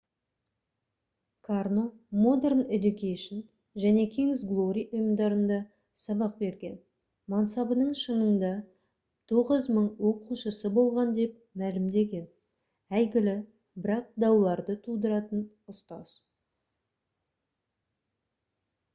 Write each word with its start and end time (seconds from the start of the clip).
карно 1.47 1.81
modern 2.21 2.61
education 2.77 3.41
және 3.83 4.05
king's 4.15 4.39
glory 4.51 4.85
ұйымдарында 4.99 5.59
сабақ 6.05 6.39
берген 6.39 6.79
мансабының 7.33 7.91
шыңында 8.05 8.49
9000 9.33 9.91
оқушысы 10.13 10.73
болған 10.79 11.13
деп 11.19 11.37
мәлімдеген 11.65 12.27
әйгілі 13.01 13.37
бірақ 13.85 14.11
дауларды 14.25 14.79
тудыратын 14.89 15.45
ұстаз 15.75 16.17